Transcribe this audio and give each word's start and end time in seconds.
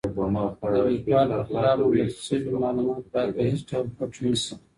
د 0.71 0.75
لیکوال 0.89 1.27
په 1.37 1.41
خلاف 1.49 1.75
موندل 1.79 2.09
سوي 2.27 2.49
مالومات 2.63 3.03
باید 3.13 3.29
په 3.35 3.41
هيڅ 3.49 3.61
ډول 3.69 3.87
پټ 3.97 4.11
نه 4.23 4.33
سي. 4.43 4.53